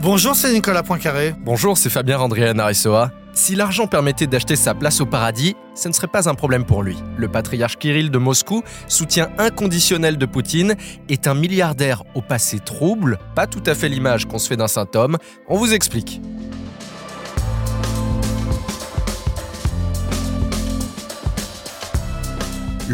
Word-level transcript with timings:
Bonjour, 0.00 0.34
c'est 0.34 0.52
Nicolas 0.52 0.82
Poincaré. 0.82 1.34
Bonjour, 1.40 1.76
c'est 1.76 1.90
Fabien 1.90 2.18
Andrea 2.18 2.54
Narisoa. 2.54 3.10
Si 3.34 3.54
l'argent 3.54 3.86
permettait 3.86 4.26
d'acheter 4.26 4.56
sa 4.56 4.74
place 4.74 5.00
au 5.00 5.06
paradis, 5.06 5.56
ce 5.74 5.88
ne 5.88 5.92
serait 5.92 6.06
pas 6.06 6.28
un 6.28 6.34
problème 6.34 6.64
pour 6.64 6.82
lui. 6.82 6.96
Le 7.16 7.28
patriarche 7.28 7.78
Kirill 7.78 8.10
de 8.10 8.18
Moscou, 8.18 8.62
soutien 8.88 9.30
inconditionnel 9.38 10.18
de 10.18 10.26
Poutine, 10.26 10.76
est 11.08 11.26
un 11.26 11.34
milliardaire 11.34 12.02
au 12.14 12.20
passé 12.20 12.58
trouble, 12.58 13.18
pas 13.34 13.46
tout 13.46 13.62
à 13.64 13.74
fait 13.74 13.88
l'image 13.88 14.26
qu'on 14.26 14.38
se 14.38 14.48
fait 14.48 14.56
d'un 14.56 14.68
saint 14.68 14.88
homme. 14.94 15.16
On 15.48 15.56
vous 15.56 15.72
explique. 15.72 16.20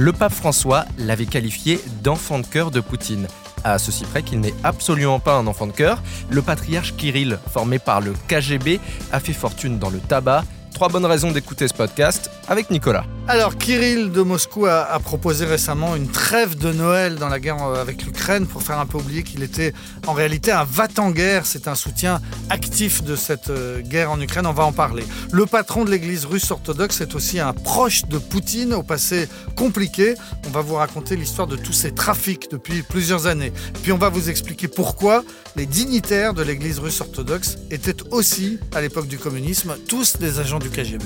Le 0.00 0.12
pape 0.12 0.32
François 0.32 0.84
l'avait 0.96 1.26
qualifié 1.26 1.80
d'enfant 2.04 2.38
de 2.38 2.46
cœur 2.46 2.70
de 2.70 2.78
Poutine. 2.78 3.27
À 3.64 3.78
ceci 3.78 4.04
près 4.04 4.23
qu'il 4.23 4.38
n'est 4.38 4.54
absolument 4.62 5.18
pas 5.18 5.34
un 5.34 5.48
enfant 5.48 5.66
de 5.66 5.73
cœur, 5.73 6.04
le 6.30 6.40
patriarche 6.40 6.95
Kirill, 6.95 7.40
formé 7.50 7.80
par 7.80 8.00
le 8.00 8.14
KGB, 8.28 8.78
a 9.10 9.18
fait 9.18 9.32
fortune 9.32 9.80
dans 9.80 9.90
le 9.90 9.98
tabac. 9.98 10.45
Trois 10.73 10.88
bonnes 10.88 11.04
raisons 11.04 11.32
d'écouter 11.32 11.66
ce 11.66 11.74
podcast 11.74 12.30
avec 12.46 12.70
Nicolas. 12.70 13.06
Alors, 13.30 13.59
Kirill 13.59 14.10
de 14.10 14.23
Moscou 14.23 14.64
a, 14.64 14.98
proposé 15.00 15.45
récemment 15.45 15.95
une 15.95 16.09
trêve 16.09 16.56
de 16.56 16.73
Noël 16.73 17.16
dans 17.16 17.28
la 17.28 17.38
guerre 17.38 17.62
euh, 17.62 17.78
avec 17.78 18.06
l'Ukraine 18.06 18.46
pour 18.46 18.62
faire 18.62 18.78
un 18.78 18.87
peu 18.87 18.96
oublier 18.96 19.23
qu'il 19.23 19.42
était 19.42 19.74
en 20.06 20.14
réalité 20.14 20.51
un 20.51 20.64
va-t-en-guerre. 20.64 21.45
C'est 21.45 21.68
un 21.68 21.74
soutien 21.74 22.23
actif 22.48 23.04
de 23.04 23.16
cette 23.16 23.51
euh, 23.51 23.82
guerre 23.82 24.12
en 24.12 24.18
Ukraine. 24.18 24.46
On 24.46 24.54
va 24.54 24.64
en 24.64 24.73
parler. 24.73 25.04
Le 25.30 25.45
patron 25.45 25.84
de 25.84 25.91
l'église 25.91 26.24
russe 26.24 26.51
orthodoxe 26.51 27.02
est 27.02 27.14
aussi 27.14 27.38
un 27.38 27.52
proche 27.52 28.06
de 28.06 28.16
Poutine 28.16 28.73
au 28.73 28.82
passé 28.82 29.29
compliqué. 29.56 30.15
On 30.46 30.51
va 30.51 30.62
vous 30.62 30.76
raconter 30.76 31.15
l'histoire 31.15 31.46
de 31.46 31.56
tous 31.56 31.74
ces 31.74 31.92
trafics 31.92 32.51
depuis 32.51 32.80
plusieurs 32.80 33.26
années. 33.26 33.52
Puis 33.82 33.92
on 33.92 33.98
va 33.98 34.09
vous 34.09 34.30
expliquer 34.30 34.68
pourquoi 34.68 35.23
les 35.54 35.66
dignitaires 35.66 36.32
de 36.32 36.43
l'église 36.43 36.79
russe 36.79 37.02
orthodoxe 37.02 37.59
étaient 37.71 38.02
aussi, 38.10 38.59
à 38.74 38.80
l'époque 38.80 39.06
du 39.06 39.18
communisme, 39.18 39.76
tous 39.87 40.16
des 40.16 40.40
agents 40.40 40.60
du 40.60 40.71
KGB. 40.71 41.04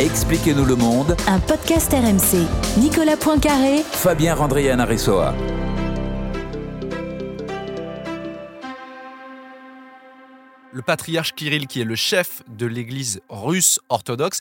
Expliquez-nous 0.00 0.64
le 0.64 0.74
monde. 0.74 1.16
Un 1.28 1.38
podcast 1.38 1.92
RMC. 1.92 2.46
Nicolas 2.80 3.16
Poincaré. 3.16 3.82
Fabien 3.82 4.34
Randrian 4.34 4.78
Aressoa. 4.78 5.34
Le 10.72 10.82
patriarche 10.82 11.34
Kirill, 11.34 11.66
qui 11.66 11.82
est 11.82 11.84
le 11.84 11.94
chef 11.94 12.42
de 12.48 12.66
l'église 12.66 13.20
russe 13.28 13.78
orthodoxe, 13.90 14.40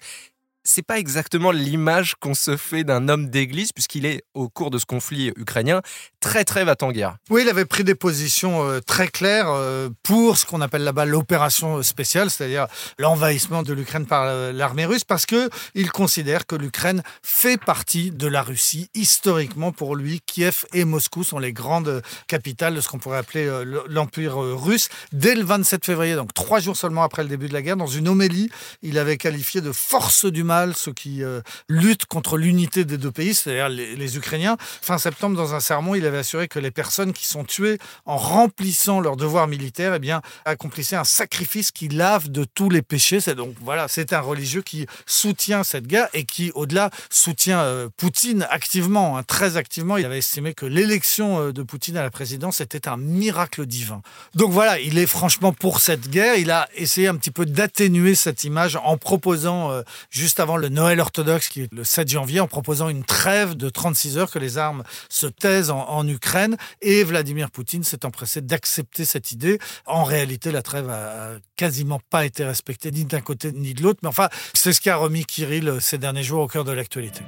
c'est 0.64 0.82
pas 0.82 1.00
exactement 1.00 1.52
l'image 1.52 2.16
qu'on 2.16 2.34
se 2.34 2.58
fait 2.58 2.84
d'un 2.84 3.10
homme 3.10 3.30
d'église, 3.30 3.72
puisqu'il 3.72 4.06
est, 4.06 4.24
au 4.34 4.50
cours 4.50 4.72
de 4.72 4.78
ce 4.78 4.86
conflit 4.86 5.32
ukrainien, 5.36 5.82
très 6.20 6.44
très 6.44 6.64
va 6.64 6.76
en 6.82 6.92
guerre. 6.92 7.18
Oui, 7.30 7.42
il 7.44 7.50
avait 7.50 7.66
pris 7.66 7.84
des 7.84 7.96
positions 7.96 8.64
euh, 8.64 8.80
très 8.80 9.08
claires 9.08 9.50
euh, 9.50 9.90
pour 10.04 10.38
ce 10.38 10.46
qu'on 10.46 10.62
appelle 10.62 10.84
là-bas 10.84 11.06
l'opération 11.06 11.82
spéciale, 11.84 12.30
c'est-à-dire 12.30 12.68
l'envahissement 12.98 13.64
de 13.64 13.74
l'Ukraine 13.74 14.06
par 14.06 14.24
euh, 14.26 14.52
l'armée 14.52 14.86
russe, 14.86 15.04
parce 15.04 15.26
que 15.26 15.50
il 15.74 15.92
considère 15.92 16.46
que 16.46 16.56
l'Ukraine 16.56 17.02
fait 17.24 17.58
partie 17.58 18.12
de 18.12 18.28
la 18.28 18.42
Russie. 18.42 18.90
Historiquement, 18.94 19.72
pour 19.72 19.96
lui, 19.96 20.22
Kiev 20.26 20.66
et 20.74 20.86
Moscou 20.86 21.24
sont 21.24 21.40
les 21.40 21.54
grandes 21.54 22.02
capitales 22.28 22.76
de 22.76 22.82
ce 22.82 22.88
qu'on 22.88 23.00
pourrait 23.00 23.18
appeler 23.18 23.50
l'Empire 23.88 24.38
russe. 24.38 24.90
Dès 25.12 25.36
le 25.36 25.44
27 25.44 25.86
février, 25.86 26.16
donc 26.16 26.34
trois 26.34 26.60
jours 26.60 26.78
seulement 26.78 27.04
après 27.04 27.24
le 27.24 27.30
début 27.30 27.48
de 27.48 27.54
la 27.54 27.62
guerre, 27.62 27.78
dans 27.78 27.88
une 27.88 28.08
homélie, 28.08 28.50
il 28.82 28.98
avait 28.98 29.18
qualifié 29.18 29.62
de 29.62 29.72
force 29.72 30.26
du 30.26 30.44
ceux 30.76 30.94
qui 30.94 31.24
luttent 31.68 32.06
contre 32.06 32.38
l'unité 32.38 32.86
des 32.86 32.98
deux 32.98 33.12
pays, 33.12 33.34
c'est-à-dire 33.34 33.70
les, 33.70 33.96
les 33.96 34.18
Ukrainiens. 34.18 34.58
Fin 34.60 34.98
septembre, 34.98 35.36
dans 35.36 35.54
un 35.54 35.60
sermon, 35.60 35.96
il 35.96 36.06
avait 36.06 36.20
assuré 36.20 36.48
que 36.48 36.60
les 36.60 36.72
personnes 36.72 37.14
qui 37.14 37.26
sont 37.26 37.44
tuées 37.44 37.78
en 38.06 38.18
remplissant 38.18 39.00
leur 39.00 39.18
devoir 39.18 39.48
militaire, 39.48 39.94
eh 39.96 40.00
bien, 40.00 40.22
accomplissaient 40.46 40.96
un 40.96 41.04
sacrifice 41.04 41.72
qui 41.72 41.88
lave 41.88 42.30
de 42.30 42.44
tous 42.44 42.70
les 42.70 42.82
péchés. 42.82 43.20
C'est 43.20 43.36
donc 43.36 43.56
voilà, 43.62 43.88
c'est 43.88 44.14
un 44.14 44.20
religieux 44.20 44.62
qui 44.62 44.86
soutient 45.06 45.64
cette 45.64 45.88
guerre 45.88 46.08
et 46.14 46.26
qui, 46.26 46.52
au-delà, 46.56 46.90
soutient 47.10 47.62
euh, 47.62 47.90
Poutine 47.98 48.48
activement, 48.50 49.18
hein, 49.18 49.24
très 49.24 49.58
activement. 49.58 49.98
Il 49.98 50.06
avait 50.06 50.18
estimé 50.20 50.54
que 50.54 50.66
l'élection 50.66 51.40
euh, 51.40 51.54
de 51.54 51.64
Poutine 51.64 51.98
à 51.98 52.04
la 52.04 52.12
présidence 52.12 52.62
était 52.62 52.88
un 52.88 52.98
miracle 52.98 53.66
divin. 53.66 54.02
Donc 54.36 54.52
voilà, 54.52 54.80
il 54.80 54.98
est 54.98 55.06
franchement 55.06 55.54
pour 55.54 55.80
cette 55.80 56.10
guerre. 56.10 56.36
Il 56.36 56.52
a 56.52 56.68
essayé 56.76 57.08
un 57.08 57.16
petit 57.16 57.32
peu 57.32 57.46
d'atténuer 57.46 58.16
cette 58.16 58.44
image 58.44 58.78
en 58.84 58.98
proposant, 58.98 59.72
euh, 59.72 59.82
juste 60.10 60.40
avant 60.42 60.58
le 60.58 60.70
Noël 60.70 61.00
orthodoxe, 61.00 61.48
qui 61.48 61.62
est 61.62 61.74
le 61.74 61.84
7 61.84 62.10
janvier, 62.10 62.40
en 62.40 62.48
proposant 62.48 62.90
une 62.90 63.04
trêve 63.04 63.56
de 63.56 63.70
36 63.70 64.18
heures 64.18 64.32
que 64.32 64.40
les 64.40 64.58
armes 64.58 64.84
se 65.10 65.28
taisent 65.28 65.72
en, 65.72 66.08
Ukraine. 66.08 66.58
Et 66.82 67.04
Vladimir 67.04 67.52
Poutine 67.52 67.84
s'est 67.84 68.06
empressé 68.06 68.42
d'accepter 68.42 69.06
cette 69.06 69.32
idée. 69.32 69.60
En 69.86 70.04
réalité, 70.04 70.52
la 70.52 70.62
trêve 70.62 70.90
a 70.90 71.36
quasiment 71.56 72.02
pas 72.10 72.26
été 72.26 72.44
respectée 72.44 72.92
ni 72.92 73.06
d'un 73.06 73.22
côté 73.22 73.52
ni 73.52 73.74
de 73.74 73.84
l'autre. 73.84 74.00
Mais 74.04 74.10
enfin, 74.10 74.30
c'est 74.54 74.74
ce 74.74 74.82
qui 74.82 74.90
a 74.90 74.96
remis 74.96 75.26
Kirill 75.26 75.78
ces 75.80 75.98
derniers 75.98 76.24
jours 76.24 76.42
au 76.42 76.48
cœur 76.48 76.66
de 76.66 76.72
l'actualité. 76.72 77.22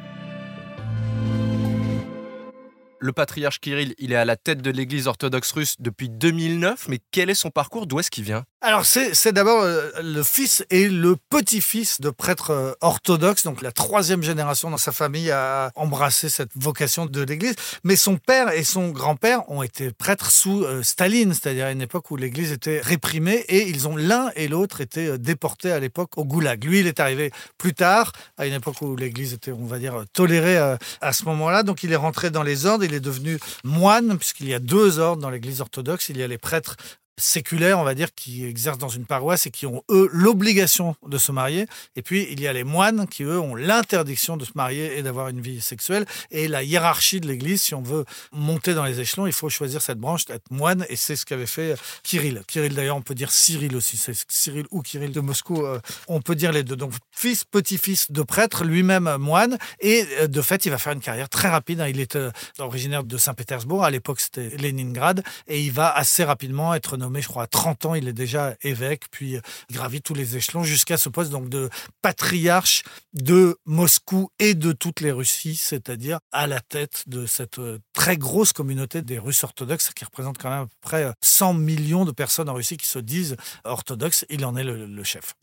Le 3.04 3.12
patriarche 3.12 3.60
Kirill, 3.60 3.96
il 3.98 4.14
est 4.14 4.16
à 4.16 4.24
la 4.24 4.38
tête 4.38 4.62
de 4.62 4.72
l'église 4.72 5.08
orthodoxe 5.08 5.52
russe 5.52 5.76
depuis 5.80 6.08
2009, 6.08 6.88
mais 6.88 7.00
quel 7.12 7.30
est 7.30 7.36
son 7.36 7.50
parcours? 7.50 7.86
D'où 7.86 8.00
est-ce 8.00 8.10
qu'il 8.10 8.24
vient? 8.24 8.46
Alors 8.66 8.86
c'est 8.86 9.34
d'abord 9.34 9.62
euh, 9.62 9.90
le 10.02 10.24
fils 10.24 10.64
et 10.70 10.88
le 10.88 11.18
petit-fils 11.30 12.00
de 12.00 12.10
prêtres 12.10 12.52
euh, 12.52 12.72
orthodoxes, 12.80 13.44
donc 13.44 13.62
la 13.62 13.74
troisième 13.74 14.24
génération 14.24 14.70
dans 14.70 14.78
sa 14.78 14.94
famille 14.94 15.32
a 15.32 15.70
embrassé 15.76 16.30
cette 16.30 16.52
vocation 16.56 17.06
de 17.06 17.22
l'Église. 17.24 17.56
Mais 17.84 17.98
son 17.98 18.16
père 18.16 18.54
et 18.54 18.64
son 18.64 18.92
grand-père 18.92 19.50
ont 19.52 19.64
été 19.64 19.92
prêtres 19.92 20.32
sous 20.32 20.64
euh, 20.64 20.82
Staline, 20.82 21.34
c'est-à-dire 21.34 21.66
à 21.66 21.72
une 21.74 21.82
époque 21.82 22.10
où 22.10 22.16
l'Église 22.16 22.54
était 22.54 22.80
réprimée 22.80 23.44
et 23.50 23.68
ils 23.68 23.86
ont 23.90 23.98
l'un 23.98 24.30
et 24.38 24.48
l'autre 24.48 24.80
été 24.80 25.18
déportés 25.18 25.74
à 25.74 25.80
l'époque 25.80 26.18
au 26.18 26.24
Goulag. 26.24 26.64
Lui, 26.64 26.80
il 26.80 26.88
est 26.88 27.02
arrivé 27.02 27.34
plus 27.58 27.74
tard, 27.74 28.14
à 28.38 28.48
une 28.48 28.54
époque 28.54 28.82
où 28.82 28.96
l'Église 28.96 29.34
était, 29.34 29.52
on 29.52 29.66
va 29.66 29.78
dire, 29.78 30.06
tolérée 30.14 30.78
à 31.02 31.12
ce 31.12 31.26
moment-là. 31.26 31.64
Donc 31.64 31.84
il 31.84 31.92
est 31.92 31.98
rentré 31.98 32.30
dans 32.30 32.44
les 32.44 32.66
ordres, 32.66 32.86
est 32.94 33.00
devenu 33.00 33.40
moine, 33.64 34.18
puisqu'il 34.18 34.48
y 34.48 34.54
a 34.54 34.60
deux 34.60 35.00
ordres 35.00 35.22
dans 35.22 35.30
l'Église 35.30 35.62
orthodoxe. 35.62 36.10
Il 36.10 36.18
y 36.18 36.24
a 36.24 36.28
les 36.28 36.38
prêtres 36.38 36.78
séculaires, 37.18 37.80
on 37.80 37.84
va 37.84 37.96
dire, 37.96 38.14
qui 38.14 38.46
exercent 38.46 38.78
dans 38.78 38.90
une 38.90 39.06
paroisse 39.06 39.46
et 39.46 39.52
qui 39.52 39.66
ont, 39.66 39.84
eux, 39.90 40.10
l'obligation 40.12 40.96
de 41.08 41.18
se 41.18 41.32
marier. 41.32 41.68
Et 41.96 42.02
puis, 42.02 42.28
il 42.32 42.42
y 42.42 42.48
a 42.48 42.54
les 42.54 42.64
moines 42.64 43.08
qui, 43.08 43.24
eux, 43.24 43.40
ont 43.40 43.56
l'interdiction 43.56 44.38
de 44.38 44.46
se 44.46 44.52
marier 44.56 44.98
et 44.98 45.04
d'avoir 45.04 45.28
une 45.28 45.42
vie 45.42 45.62
sexuelle. 45.62 46.06
Et 46.32 46.48
la 46.48 46.64
hiérarchie 46.64 47.20
de 47.20 47.28
l'Église, 47.28 47.62
si 47.62 47.76
on 47.76 47.82
veut 47.82 48.06
monter 48.32 48.74
dans 48.74 48.84
les 48.84 49.00
échelons, 49.00 49.28
il 49.28 49.34
faut 49.34 49.50
choisir 49.50 49.82
cette 49.82 50.00
branche, 50.00 50.24
être 50.30 50.50
moine. 50.50 50.86
Et 50.90 50.96
c'est 50.96 51.16
ce 51.16 51.26
qu'avait 51.26 51.46
fait 51.46 51.76
Kirill. 52.04 52.42
Kirill, 52.48 52.74
d'ailleurs, 52.74 52.98
on 52.98 53.02
peut 53.02 53.16
dire 53.16 53.32
Cyril 53.32 53.76
aussi. 53.76 54.02
Cyril 54.28 54.66
ou 54.72 54.82
Kirill 54.82 55.12
de 55.12 55.20
Moscou. 55.20 55.66
Euh, 55.66 55.80
on 56.08 56.22
peut 56.22 56.36
dire 56.36 56.52
les 56.52 56.64
deux. 56.64 56.76
Donc, 56.76 56.94
fils, 57.12 57.44
petit-fils 57.44 58.12
de 58.12 58.24
prêtre, 58.24 58.64
lui-même 58.64 59.18
moine. 59.18 59.58
Et 59.80 60.06
euh, 60.20 60.28
de 60.28 60.42
fait, 60.42 60.66
il 60.66 60.70
va 60.70 60.78
faire 60.78 60.94
une 60.94 61.02
carrière 61.02 61.30
très 61.30 61.50
rapide. 61.50 61.82
Hein. 61.82 61.88
Il 61.88 62.00
est 62.00 62.16
euh, 62.16 62.32
originaire 62.60 63.04
de 63.04 63.18
Saint-Pétersbourg. 63.18 63.84
À 63.84 63.92
l'époque, 63.92 64.20
c'était 64.20 64.50
Leningrad. 64.58 65.24
Et 65.48 65.62
il 65.62 65.72
va 65.72 65.92
assez 65.96 66.24
rapidement 66.24 66.74
être 66.74 66.98
nommé, 67.04 67.22
je 67.22 67.28
crois, 67.28 67.44
à 67.44 67.48
30 67.48 67.86
ans, 67.86 67.96
il 67.96 68.08
est 68.08 68.14
déjà 68.14 68.56
évêque, 68.62 69.04
puis 69.12 69.40
il 69.70 69.76
gravit 69.76 70.02
tous 70.02 70.14
les 70.14 70.38
échelons 70.38 70.64
jusqu'à 70.64 70.98
ce 70.98 71.10
poste 71.10 71.32
donc 71.32 71.50
de 71.50 71.70
patriarche 72.02 72.84
de 73.14 73.58
Moscou 73.66 74.30
et 74.40 74.54
de 74.54 74.72
toutes 74.72 75.02
les 75.02 75.12
Russies, 75.12 75.56
c'est-à-dire 75.56 76.20
à 76.32 76.48
la 76.48 76.60
tête 76.60 77.04
de 77.08 77.26
cette 77.26 77.60
très 77.94 78.18
grosse 78.18 78.54
communauté 78.54 79.02
des 79.02 79.20
Russes 79.20 79.44
orthodoxes 79.44 79.92
qui 79.94 80.06
représente 80.06 80.38
quand 80.38 80.50
même 80.50 80.64
à 80.64 80.66
peu 80.66 80.78
près 80.82 81.12
100 81.22 81.54
millions 81.54 82.06
de 82.06 82.12
personnes 82.12 82.50
en 82.50 82.54
Russie 82.54 82.78
qui 82.78 82.88
se 82.88 83.00
disent 83.00 83.36
orthodoxes. 83.64 84.26
Il 84.30 84.46
en 84.46 84.56
est 84.56 84.64
le, 84.64 84.86
le 84.86 85.04
chef. 85.04 85.36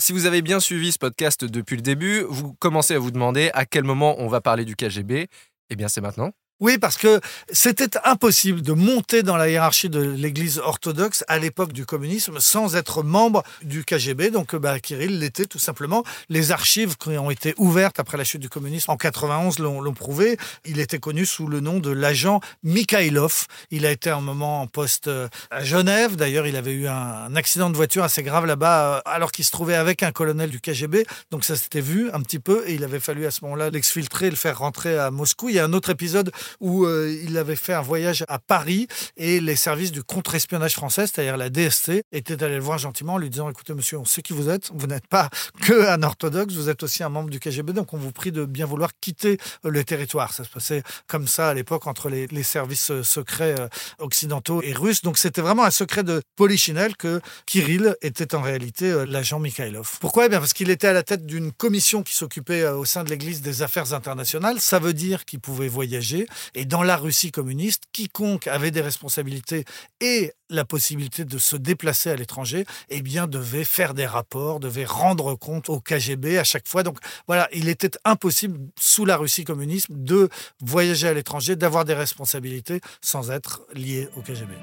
Si 0.00 0.12
vous 0.12 0.26
avez 0.26 0.42
bien 0.42 0.60
suivi 0.60 0.92
ce 0.92 0.98
podcast 0.98 1.44
depuis 1.44 1.76
le 1.76 1.82
début, 1.82 2.24
vous 2.28 2.54
commencez 2.54 2.94
à 2.94 2.98
vous 2.98 3.10
demander 3.10 3.50
à 3.52 3.66
quel 3.66 3.84
moment 3.84 4.14
on 4.18 4.28
va 4.28 4.40
parler 4.40 4.64
du 4.64 4.76
KGB. 4.76 5.28
Eh 5.70 5.76
bien, 5.76 5.88
c'est 5.88 6.00
maintenant. 6.00 6.32
Oui, 6.60 6.76
parce 6.76 6.96
que 6.96 7.20
c'était 7.52 7.96
impossible 8.02 8.62
de 8.62 8.72
monter 8.72 9.22
dans 9.22 9.36
la 9.36 9.48
hiérarchie 9.48 9.88
de 9.88 10.00
l'Église 10.00 10.58
orthodoxe 10.58 11.24
à 11.28 11.38
l'époque 11.38 11.72
du 11.72 11.86
communisme 11.86 12.40
sans 12.40 12.74
être 12.74 13.04
membre 13.04 13.44
du 13.62 13.84
KGB. 13.84 14.30
Donc, 14.30 14.56
bah, 14.56 14.80
Kirill 14.80 15.20
l'était 15.20 15.46
tout 15.46 15.60
simplement. 15.60 16.02
Les 16.28 16.50
archives 16.50 16.96
qui 16.96 17.10
ont 17.10 17.30
été 17.30 17.54
ouvertes 17.58 18.00
après 18.00 18.18
la 18.18 18.24
chute 18.24 18.40
du 18.40 18.48
communisme 18.48 18.90
en 18.90 18.96
91 18.96 19.60
l'ont 19.60 19.94
prouvé. 19.94 20.36
Il 20.64 20.80
était 20.80 20.98
connu 20.98 21.26
sous 21.26 21.46
le 21.46 21.60
nom 21.60 21.78
de 21.78 21.90
l'agent 21.90 22.40
Mikhailov. 22.64 23.46
Il 23.70 23.86
a 23.86 23.92
été 23.92 24.10
un 24.10 24.20
moment 24.20 24.62
en 24.62 24.66
poste 24.66 25.08
à 25.52 25.62
Genève. 25.62 26.16
D'ailleurs, 26.16 26.48
il 26.48 26.56
avait 26.56 26.72
eu 26.72 26.88
un 26.88 27.36
accident 27.36 27.70
de 27.70 27.76
voiture 27.76 28.02
assez 28.02 28.24
grave 28.24 28.46
là-bas 28.46 29.00
alors 29.04 29.30
qu'il 29.30 29.44
se 29.44 29.52
trouvait 29.52 29.76
avec 29.76 30.02
un 30.02 30.10
colonel 30.10 30.50
du 30.50 30.60
KGB. 30.60 31.06
Donc, 31.30 31.44
ça 31.44 31.54
s'était 31.54 31.80
vu 31.80 32.10
un 32.12 32.20
petit 32.20 32.40
peu 32.40 32.64
et 32.66 32.74
il 32.74 32.82
avait 32.82 32.98
fallu 32.98 33.26
à 33.26 33.30
ce 33.30 33.44
moment-là 33.44 33.70
l'exfiltrer 33.70 34.28
le 34.28 34.36
faire 34.36 34.58
rentrer 34.58 34.98
à 34.98 35.12
Moscou. 35.12 35.50
Il 35.50 35.54
y 35.54 35.60
a 35.60 35.64
un 35.64 35.72
autre 35.72 35.90
épisode 35.90 36.32
où 36.60 36.84
euh, 36.84 37.14
il 37.24 37.36
avait 37.36 37.56
fait 37.56 37.74
un 37.74 37.82
voyage 37.82 38.24
à 38.28 38.38
Paris 38.38 38.86
et 39.16 39.40
les 39.40 39.56
services 39.56 39.92
du 39.92 40.02
contre-espionnage 40.02 40.74
français, 40.74 41.06
c'est-à-dire 41.06 41.36
la 41.36 41.50
DST, 41.50 42.02
étaient 42.12 42.42
allés 42.42 42.56
le 42.56 42.62
voir 42.62 42.78
gentiment 42.78 43.14
en 43.14 43.18
lui 43.18 43.30
disant 43.30 43.50
écoutez 43.50 43.74
monsieur, 43.74 43.98
on 43.98 44.04
sait 44.04 44.22
qui 44.22 44.32
vous 44.32 44.48
êtes, 44.48 44.70
vous 44.74 44.86
n'êtes 44.86 45.06
pas 45.06 45.30
que 45.62 45.88
un 45.88 46.02
orthodoxe, 46.02 46.54
vous 46.54 46.68
êtes 46.68 46.82
aussi 46.82 47.02
un 47.02 47.08
membre 47.08 47.30
du 47.30 47.40
KGB, 47.40 47.72
donc 47.72 47.92
on 47.94 47.98
vous 47.98 48.12
prie 48.12 48.32
de 48.32 48.44
bien 48.44 48.66
vouloir 48.66 48.90
quitter 49.00 49.38
le 49.64 49.84
territoire. 49.84 50.32
Ça 50.32 50.44
se 50.44 50.48
passait 50.48 50.82
comme 51.06 51.26
ça 51.26 51.48
à 51.48 51.54
l'époque 51.54 51.86
entre 51.86 52.08
les, 52.08 52.28
services 52.42 53.02
secrets 53.02 53.56
occidentaux 53.98 54.62
et 54.62 54.72
russes. 54.72 55.02
Donc 55.02 55.18
c'était 55.18 55.40
vraiment 55.40 55.64
un 55.64 55.70
secret 55.70 56.02
de 56.02 56.22
polichinelle 56.36 56.96
que 56.96 57.20
Kirill 57.46 57.96
était 58.00 58.34
en 58.34 58.40
réalité 58.40 59.04
l'agent 59.06 59.38
Mikhailov. 59.38 59.98
Pourquoi? 60.00 60.26
Eh 60.26 60.28
bien 60.28 60.38
Parce 60.38 60.52
qu'il 60.52 60.70
était 60.70 60.86
à 60.86 60.92
la 60.92 61.02
tête 61.02 61.26
d'une 61.26 61.52
commission 61.52 62.02
qui 62.02 62.14
s'occupait 62.14 62.66
au 62.66 62.84
sein 62.84 63.04
de 63.04 63.10
l'Église 63.10 63.42
des 63.42 63.62
affaires 63.62 63.92
internationales. 63.92 64.60
Ça 64.60 64.78
veut 64.78 64.92
dire 64.92 65.24
qu'il 65.24 65.40
pouvait 65.40 65.68
voyager. 65.68 66.26
Et 66.54 66.64
dans 66.64 66.82
la 66.82 66.96
Russie 66.96 67.30
communiste, 67.30 67.84
quiconque 67.92 68.46
avait 68.46 68.70
des 68.70 68.80
responsabilités 68.80 69.64
et 70.00 70.32
la 70.50 70.64
possibilité 70.64 71.24
de 71.24 71.38
se 71.38 71.56
déplacer 71.56 72.10
à 72.10 72.16
l'étranger, 72.16 72.64
eh 72.88 73.02
bien, 73.02 73.26
devait 73.26 73.64
faire 73.64 73.94
des 73.94 74.06
rapports, 74.06 74.60
devait 74.60 74.84
rendre 74.84 75.34
compte 75.34 75.68
au 75.68 75.80
KGB 75.80 76.38
à 76.38 76.44
chaque 76.44 76.66
fois. 76.66 76.82
Donc 76.82 76.98
voilà, 77.26 77.48
il 77.52 77.68
était 77.68 77.90
impossible 78.04 78.58
sous 78.78 79.04
la 79.04 79.16
Russie 79.16 79.44
communiste 79.44 79.88
de 79.90 80.28
voyager 80.60 81.08
à 81.08 81.14
l'étranger, 81.14 81.56
d'avoir 81.56 81.84
des 81.84 81.94
responsabilités 81.94 82.80
sans 83.02 83.30
être 83.30 83.62
lié 83.74 84.08
au 84.16 84.22
KGB 84.22 84.54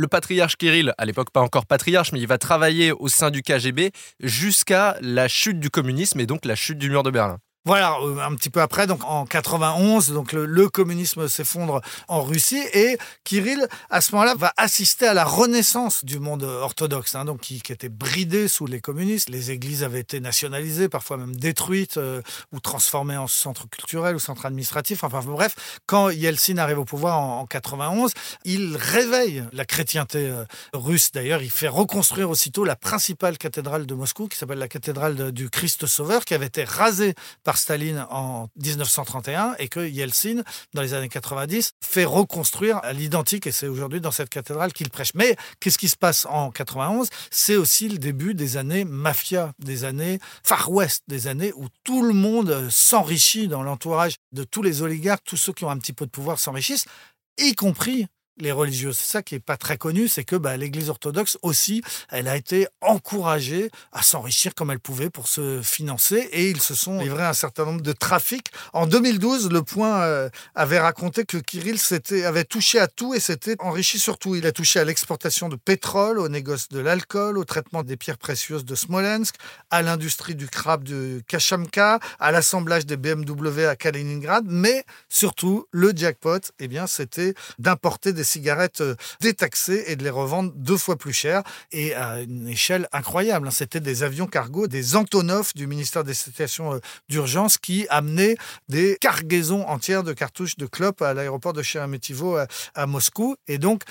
le 0.00 0.08
patriarche 0.08 0.56
Kirill, 0.56 0.94
à 0.96 1.04
l'époque 1.04 1.30
pas 1.30 1.42
encore 1.42 1.66
patriarche, 1.66 2.12
mais 2.12 2.20
il 2.20 2.26
va 2.26 2.38
travailler 2.38 2.90
au 2.92 3.08
sein 3.08 3.30
du 3.30 3.42
KGB 3.42 3.92
jusqu'à 4.20 4.96
la 5.02 5.28
chute 5.28 5.60
du 5.60 5.68
communisme 5.68 6.20
et 6.20 6.26
donc 6.26 6.46
la 6.46 6.54
chute 6.54 6.78
du 6.78 6.88
mur 6.88 7.02
de 7.02 7.10
Berlin. 7.10 7.38
Voilà, 7.66 7.98
euh, 8.00 8.16
un 8.20 8.34
petit 8.36 8.48
peu 8.48 8.62
après, 8.62 8.86
donc 8.86 9.04
en 9.04 9.26
91, 9.26 10.12
donc 10.12 10.32
le, 10.32 10.68
communisme 10.70 11.28
s'effondre 11.28 11.82
en 12.08 12.22
Russie 12.22 12.62
et 12.72 12.96
Kirill, 13.22 13.68
à 13.90 14.00
ce 14.00 14.12
moment-là, 14.12 14.34
va 14.34 14.54
assister 14.56 15.06
à 15.06 15.12
la 15.12 15.24
renaissance 15.24 16.02
du 16.02 16.20
monde 16.20 16.42
orthodoxe, 16.42 17.14
hein, 17.14 17.26
donc 17.26 17.40
qui, 17.40 17.60
était 17.68 17.90
bridé 17.90 18.48
sous 18.48 18.64
les 18.64 18.80
communistes. 18.80 19.28
Les 19.28 19.50
églises 19.50 19.84
avaient 19.84 20.00
été 20.00 20.20
nationalisées, 20.20 20.88
parfois 20.88 21.18
même 21.18 21.36
détruites 21.36 21.98
euh, 21.98 22.22
ou 22.50 22.60
transformées 22.60 23.18
en 23.18 23.26
centres 23.26 23.68
culturels 23.68 24.16
ou 24.16 24.20
centres 24.20 24.46
administratifs. 24.46 25.04
Enfin 25.04 25.20
bref, 25.22 25.80
quand 25.84 26.08
Yeltsin 26.08 26.56
arrive 26.56 26.78
au 26.78 26.86
pouvoir 26.86 27.18
en, 27.18 27.44
91, 27.44 28.12
il 28.46 28.74
réveille 28.74 29.44
la 29.52 29.66
chrétienté 29.66 30.28
euh, 30.30 30.44
russe. 30.72 31.12
D'ailleurs, 31.12 31.42
il 31.42 31.50
fait 31.50 31.68
reconstruire 31.68 32.30
aussitôt 32.30 32.64
la 32.64 32.76
principale 32.76 33.36
cathédrale 33.36 33.84
de 33.84 33.94
Moscou, 33.94 34.28
qui 34.28 34.38
s'appelle 34.38 34.58
la 34.58 34.68
cathédrale 34.68 35.30
du 35.30 35.50
Christ 35.50 35.84
Sauveur, 35.86 36.24
qui 36.24 36.32
avait 36.32 36.46
été 36.46 36.64
rasée 36.64 37.14
par 37.49 37.49
Staline 37.58 38.06
en 38.10 38.48
1931 38.56 39.54
et 39.58 39.68
que 39.68 39.80
Yeltsin, 39.80 40.42
dans 40.74 40.82
les 40.82 40.94
années 40.94 41.08
90, 41.08 41.72
fait 41.82 42.04
reconstruire 42.04 42.78
à 42.82 42.92
l'identique 42.92 43.46
et 43.46 43.52
c'est 43.52 43.68
aujourd'hui 43.68 44.00
dans 44.00 44.10
cette 44.10 44.28
cathédrale 44.28 44.72
qu'il 44.72 44.90
prêche. 44.90 45.12
Mais 45.14 45.36
qu'est-ce 45.60 45.78
qui 45.78 45.88
se 45.88 45.96
passe 45.96 46.26
en 46.26 46.50
91 46.50 47.08
C'est 47.30 47.56
aussi 47.56 47.88
le 47.88 47.98
début 47.98 48.34
des 48.34 48.56
années 48.56 48.84
mafia, 48.84 49.52
des 49.58 49.84
années 49.84 50.18
Far 50.42 50.70
West, 50.70 51.02
des 51.08 51.26
années 51.26 51.52
où 51.56 51.66
tout 51.84 52.02
le 52.02 52.14
monde 52.14 52.68
s'enrichit 52.70 53.48
dans 53.48 53.62
l'entourage 53.62 54.16
de 54.32 54.44
tous 54.44 54.62
les 54.62 54.82
oligarques, 54.82 55.24
tous 55.24 55.36
ceux 55.36 55.52
qui 55.52 55.64
ont 55.64 55.70
un 55.70 55.78
petit 55.78 55.92
peu 55.92 56.06
de 56.06 56.10
pouvoir 56.10 56.38
s'enrichissent, 56.38 56.86
y 57.38 57.54
compris 57.54 58.06
les 58.40 58.52
religieux. 58.52 58.92
C'est 58.92 59.10
ça 59.10 59.22
qui 59.22 59.34
est 59.34 59.40
pas 59.40 59.56
très 59.56 59.76
connu, 59.76 60.08
c'est 60.08 60.24
que 60.24 60.36
bah, 60.36 60.56
l'Église 60.56 60.90
orthodoxe 60.90 61.38
aussi, 61.42 61.82
elle 62.08 62.28
a 62.28 62.36
été 62.36 62.66
encouragée 62.80 63.70
à 63.92 64.02
s'enrichir 64.02 64.54
comme 64.54 64.70
elle 64.70 64.80
pouvait 64.80 65.10
pour 65.10 65.28
se 65.28 65.60
financer 65.62 66.28
et 66.32 66.50
ils 66.50 66.60
se 66.60 66.74
sont 66.74 66.98
livrés 66.98 67.24
un 67.24 67.34
certain 67.34 67.64
nombre 67.64 67.82
de 67.82 67.92
trafics. 67.92 68.48
En 68.72 68.86
2012, 68.86 69.50
Le 69.50 69.62
Point 69.62 70.02
euh, 70.02 70.30
avait 70.54 70.78
raconté 70.78 71.24
que 71.24 71.36
Kirill 71.36 71.78
avait 72.24 72.44
touché 72.44 72.78
à 72.78 72.86
tout 72.86 73.14
et 73.14 73.20
s'était 73.20 73.56
enrichi 73.58 73.98
surtout. 73.98 74.34
Il 74.34 74.46
a 74.46 74.52
touché 74.52 74.80
à 74.80 74.84
l'exportation 74.84 75.48
de 75.48 75.56
pétrole, 75.56 76.18
au 76.18 76.28
négoce 76.28 76.68
de 76.68 76.80
l'alcool, 76.80 77.38
au 77.38 77.44
traitement 77.44 77.82
des 77.82 77.96
pierres 77.96 78.18
précieuses 78.18 78.64
de 78.64 78.74
Smolensk, 78.74 79.34
à 79.70 79.82
l'industrie 79.82 80.34
du 80.34 80.48
crabe 80.48 80.84
de 80.84 81.22
Kachamka, 81.26 82.00
à 82.18 82.32
l'assemblage 82.32 82.86
des 82.86 82.96
BMW 82.96 83.66
à 83.66 83.76
Kaliningrad, 83.76 84.44
mais 84.46 84.84
surtout 85.08 85.66
le 85.70 85.92
jackpot, 85.94 86.40
eh 86.58 86.68
bien, 86.68 86.86
c'était 86.86 87.34
d'importer 87.58 88.12
des 88.12 88.24
cigarettes 88.30 88.80
euh, 88.80 88.94
détaxées 89.20 89.84
et 89.88 89.96
de 89.96 90.04
les 90.04 90.10
revendre 90.10 90.52
deux 90.54 90.76
fois 90.76 90.96
plus 90.96 91.12
cher 91.12 91.42
et 91.72 91.94
à 91.94 92.20
une 92.20 92.48
échelle 92.48 92.88
incroyable. 92.92 93.48
Hein. 93.48 93.52
C'était 93.52 93.80
des 93.80 94.02
avions 94.02 94.26
cargo, 94.26 94.66
des 94.66 94.96
Antonov 94.96 95.52
du 95.54 95.66
ministère 95.66 96.04
des 96.04 96.14
situations 96.14 96.74
euh, 96.74 96.78
d'urgence 97.08 97.58
qui 97.58 97.86
amenaient 97.90 98.36
des 98.68 98.96
cargaisons 99.00 99.66
entières 99.66 100.02
de 100.02 100.12
cartouches 100.12 100.56
de 100.56 100.66
clopes 100.66 101.02
à 101.02 101.14
l'aéroport 101.14 101.52
de 101.52 101.62
Sheremetyevo 101.62 102.36
à, 102.36 102.46
à 102.74 102.86
Moscou. 102.86 103.36
Et 103.48 103.58
donc, 103.58 103.82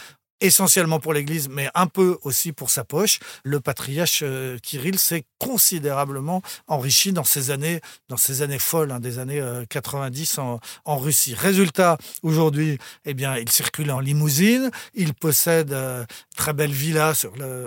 essentiellement 0.42 1.00
pour 1.00 1.14
l'Église, 1.14 1.50
mais 1.50 1.70
un 1.76 1.88
peu 1.88 2.18
aussi 2.24 2.52
pour 2.52 2.70
sa 2.70 2.84
poche. 2.84 3.20
Le 3.44 3.60
patriarche 3.60 4.22
euh, 4.24 4.58
Kirill 4.62 4.98
s'est 4.98 5.26
considérablement 5.38 6.42
enrichi 6.68 7.14
dans 7.14 7.24
ces 7.24 7.52
années, 7.52 7.82
dans 8.08 8.18
ces 8.18 8.42
années 8.42 8.60
folles, 8.60 8.92
hein, 8.92 9.00
des 9.00 9.20
années 9.20 9.44
90 9.70 10.38
euh, 10.40 10.58
en, 10.86 10.98
Russie. 10.98 11.34
Résultat, 11.34 11.98
aujourd'hui, 12.24 12.78
eh 13.06 13.14
bien, 13.14 13.38
il 13.38 13.50
circule 13.50 13.92
en 13.92 14.00
limousine, 14.00 14.72
il 14.94 15.14
possède 15.14 15.74
euh, 15.74 16.06
très 16.36 16.54
belle 16.54 16.72
villa 16.72 17.14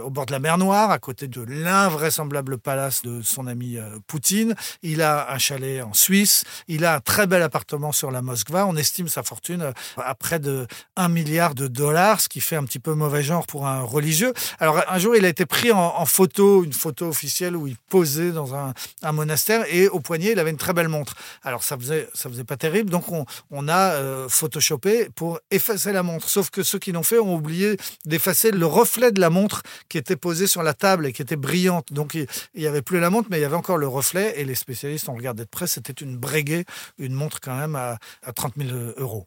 au 0.04 0.10
bord 0.10 0.26
de 0.26 0.32
la 0.32 0.38
mer 0.38 0.58
Noire, 0.58 0.90
à 0.90 0.98
côté 0.98 1.28
de 1.28 1.42
l'invraisemblable 1.42 2.58
palace 2.58 3.02
de 3.02 3.22
son 3.22 3.46
ami 3.46 3.78
Poutine. 4.06 4.54
Il 4.82 5.02
a 5.02 5.32
un 5.32 5.38
chalet 5.38 5.82
en 5.82 5.92
Suisse, 5.92 6.44
il 6.68 6.84
a 6.84 6.96
un 6.96 7.00
très 7.00 7.26
bel 7.26 7.42
appartement 7.42 7.92
sur 7.92 8.10
la 8.10 8.22
Moskva. 8.22 8.66
On 8.66 8.76
estime 8.76 9.08
sa 9.08 9.22
fortune 9.22 9.72
à 9.96 10.14
près 10.14 10.38
de 10.38 10.66
1 10.96 11.08
milliard 11.08 11.54
de 11.54 11.68
dollars, 11.68 12.20
ce 12.20 12.28
qui 12.28 12.40
fait 12.40 12.56
un 12.62 12.64
petit 12.64 12.78
peu 12.78 12.94
mauvais 12.94 13.22
genre 13.22 13.46
pour 13.46 13.66
un 13.66 13.82
religieux. 13.82 14.32
Alors 14.58 14.82
un 14.88 14.98
jour, 14.98 15.16
il 15.16 15.24
a 15.24 15.28
été 15.28 15.46
pris 15.46 15.72
en, 15.72 16.04
photo, 16.06 16.64
une 16.64 16.72
photo 16.72 17.08
officielle 17.08 17.56
où 17.56 17.66
il 17.66 17.76
posait 17.76 18.32
dans 18.32 18.54
un, 18.54 18.72
monastère 19.12 19.64
et 19.68 19.88
au 19.88 20.00
poignet, 20.00 20.32
il 20.32 20.38
avait 20.38 20.50
une 20.50 20.56
très 20.56 20.72
belle 20.72 20.88
montre. 20.88 21.14
Alors 21.42 21.62
ça 21.62 21.76
faisait, 21.76 22.08
ça 22.14 22.28
faisait 22.28 22.44
pas 22.44 22.56
terrible, 22.56 22.90
donc 22.90 23.04
on, 23.10 23.68
a 23.68 23.92
euh, 23.94 24.28
photoshopé 24.28 25.08
pour 25.14 25.40
effacer 25.50 25.92
la 25.92 26.02
montre. 26.02 26.28
Sauf 26.28 26.50
que 26.50 26.62
ceux 26.62 26.78
qui 26.78 26.92
l'ont 26.92 27.02
fait 27.02 27.18
ont 27.18 27.34
oublié 27.34 27.76
d'effacer 28.04 28.50
le 28.50 28.66
reflet 28.66 29.12
de 29.12 29.20
la 29.20 29.30
montre 29.30 29.62
qui 29.88 29.98
était 29.98 30.16
posé 30.16 30.46
sur 30.46 30.62
la 30.62 30.74
table 30.74 31.06
et 31.06 31.12
qui 31.12 31.22
était 31.22 31.36
brillante. 31.36 31.92
Donc 31.92 32.14
il 32.14 32.26
n'y 32.56 32.66
avait 32.66 32.82
plus 32.82 33.00
la 33.00 33.10
montre, 33.10 33.28
mais 33.30 33.38
il 33.38 33.42
y 33.42 33.44
avait 33.44 33.56
encore 33.56 33.78
le 33.78 33.88
reflet 33.88 34.34
et 34.40 34.44
les 34.44 34.54
spécialistes 34.54 35.08
ont 35.08 35.14
regardé 35.14 35.44
de 35.44 35.48
près. 35.48 35.66
C'était 35.66 35.92
une 35.92 36.16
Breguet, 36.16 36.64
une 36.98 37.14
montre 37.14 37.40
quand 37.40 37.56
même 37.56 37.76
à, 37.76 37.98
à 38.22 38.32
30 38.32 38.54
000 38.56 38.70
euros. 38.96 39.26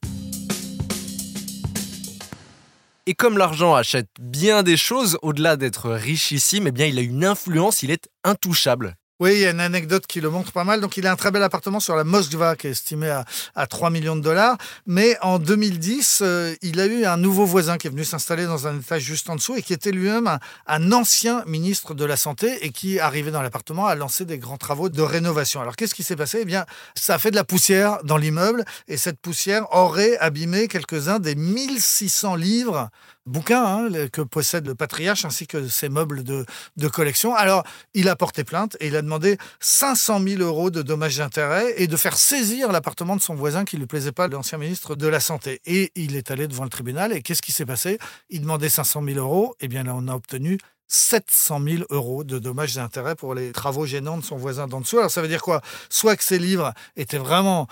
Et 3.07 3.13
comme 3.13 3.37
l'argent 3.37 3.75
achète 3.75 4.09
bien 4.19 4.63
des 4.63 4.77
choses, 4.77 5.19
au-delà 5.21 5.57
d'être 5.57 5.91
richissime, 5.91 6.65
eh 6.65 6.71
bien, 6.71 6.87
il 6.87 6.97
a 6.97 7.03
une 7.03 7.23
influence, 7.23 7.83
il 7.83 7.91
est 7.91 8.09
intouchable. 8.23 8.95
Oui, 9.21 9.31
il 9.35 9.39
y 9.39 9.45
a 9.45 9.51
une 9.51 9.61
anecdote 9.61 10.05
qui 10.07 10.19
le 10.19 10.29
montre 10.29 10.51
pas 10.51 10.65
mal. 10.65 10.81
Donc, 10.81 10.97
il 10.97 11.07
a 11.07 11.11
un 11.13 11.15
très 11.15 11.31
bel 11.31 11.41
appartement 11.41 11.79
sur 11.79 11.95
la 11.95 12.03
Moskva 12.03 12.57
qui 12.57 12.67
est 12.67 12.71
estimé 12.71 13.09
à, 13.09 13.23
à 13.55 13.65
3 13.65 13.89
millions 13.89 14.17
de 14.17 14.21
dollars. 14.21 14.57
Mais 14.87 15.17
en 15.21 15.39
2010, 15.39 16.19
euh, 16.21 16.53
il 16.61 16.81
a 16.81 16.85
eu 16.85 17.05
un 17.05 17.15
nouveau 17.15 17.45
voisin 17.45 17.77
qui 17.77 17.87
est 17.87 17.89
venu 17.89 18.03
s'installer 18.03 18.43
dans 18.43 18.67
un 18.67 18.77
étage 18.77 19.03
juste 19.03 19.29
en 19.29 19.37
dessous 19.37 19.55
et 19.55 19.61
qui 19.61 19.71
était 19.71 19.93
lui-même 19.93 20.27
un, 20.27 20.39
un, 20.67 20.91
ancien 20.91 21.45
ministre 21.45 21.93
de 21.93 22.03
la 22.03 22.17
Santé 22.17 22.65
et 22.65 22.71
qui, 22.71 22.99
arrivé 22.99 23.31
dans 23.31 23.41
l'appartement, 23.41 23.85
a 23.85 23.95
lancé 23.95 24.25
des 24.25 24.37
grands 24.37 24.57
travaux 24.57 24.89
de 24.89 25.01
rénovation. 25.01 25.61
Alors, 25.61 25.77
qu'est-ce 25.77 25.95
qui 25.95 26.03
s'est 26.03 26.17
passé? 26.17 26.39
Eh 26.41 26.45
bien, 26.45 26.65
ça 26.93 27.15
a 27.15 27.17
fait 27.17 27.31
de 27.31 27.37
la 27.37 27.45
poussière 27.45 27.99
dans 28.03 28.17
l'immeuble 28.17 28.65
et 28.89 28.97
cette 28.97 29.21
poussière 29.21 29.73
aurait 29.73 30.17
abîmé 30.17 30.67
quelques-uns 30.67 31.19
des 31.19 31.35
1600 31.35 32.35
livres 32.35 32.89
bouquins 33.25 33.65
hein, 33.65 34.07
que 34.11 34.21
possède 34.21 34.67
le 34.67 34.75
patriarche 34.75 35.25
ainsi 35.25 35.47
que 35.47 35.67
ses 35.67 35.89
meubles 35.89 36.23
de, 36.23 36.45
collection. 36.87 37.35
Alors, 37.35 37.63
il 37.93 38.09
a 38.09 38.15
porté 38.15 38.43
plainte 38.43 38.77
et 38.79 38.87
il 38.87 38.95
a 38.95 39.01
demandé 39.01 39.37
500 39.59 40.21
000 40.21 40.41
euros 40.41 40.69
de 40.69 40.81
dommages 40.81 41.17
d'intérêt 41.17 41.73
et 41.77 41.87
de 41.87 41.97
faire 41.97 42.17
saisir 42.17 42.71
l'appartement 42.71 43.15
de 43.15 43.21
son 43.21 43.35
voisin 43.35 43.65
qui 43.65 43.75
ne 43.75 43.81
lui 43.81 43.87
plaisait 43.87 44.11
pas, 44.11 44.27
l'ancien 44.27 44.57
ministre 44.57 44.95
de 44.95 45.07
la 45.07 45.19
Santé. 45.19 45.61
Et 45.65 45.91
il 45.95 46.15
est 46.15 46.31
allé 46.31 46.47
devant 46.47 46.63
le 46.63 46.69
tribunal 46.69 47.11
et 47.11 47.21
qu'est-ce 47.21 47.41
qui 47.41 47.51
s'est 47.51 47.65
passé? 47.65 47.97
Il 48.29 48.41
demandait 48.41 48.69
500 48.69 49.03
000 49.03 49.19
euros. 49.19 49.55
et 49.59 49.65
eh 49.65 49.67
bien, 49.67 49.83
là, 49.83 49.93
on 49.95 50.07
a 50.07 50.13
obtenu 50.13 50.57
700 50.87 51.61
000 51.63 51.83
euros 51.89 52.23
de 52.23 52.39
dommages 52.39 52.77
et 52.77 52.79
intérêts 52.79 53.15
pour 53.15 53.35
les 53.35 53.51
travaux 53.51 53.85
gênants 53.85 54.17
de 54.17 54.23
son 54.23 54.37
voisin 54.37 54.67
d'en 54.67 54.81
dessous. 54.81 54.97
Alors 54.97 55.11
ça 55.11 55.21
veut 55.21 55.27
dire 55.27 55.41
quoi? 55.41 55.61
Soit 55.89 56.15
que 56.15 56.23
ces 56.23 56.39
livres 56.39 56.73
étaient 56.95 57.17
vraiment, 57.17 57.67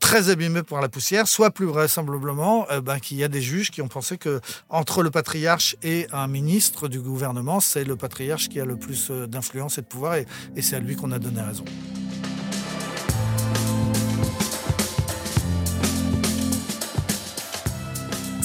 très 0.00 0.30
abîmés 0.30 0.62
par 0.62 0.80
la 0.80 0.88
poussière, 0.88 1.28
soit 1.28 1.50
plus 1.50 1.66
vraisemblablement 1.66 2.66
euh, 2.70 2.80
ben, 2.80 2.98
qu'il 2.98 3.18
y 3.18 3.24
a 3.24 3.28
des 3.28 3.42
juges 3.42 3.70
qui 3.70 3.82
ont 3.82 3.88
pensé 3.88 4.18
que 4.18 4.40
entre 4.68 5.02
le 5.02 5.10
patriarche 5.10 5.76
et 5.82 6.06
un 6.12 6.26
ministre 6.26 6.88
du 6.88 7.00
gouvernement, 7.00 7.60
c'est 7.60 7.84
le 7.84 7.96
patriarche 7.96 8.48
qui 8.48 8.60
a 8.60 8.64
le 8.64 8.76
plus 8.76 9.10
euh, 9.10 9.26
d'influence 9.26 9.78
et 9.78 9.82
de 9.82 9.86
pouvoir, 9.86 10.14
et 10.16 10.26
c'est 10.60 10.76
à 10.76 10.80
lui 10.80 10.96
qu'on 10.96 11.12
a 11.12 11.18
donné 11.18 11.40
raison. 11.40 11.64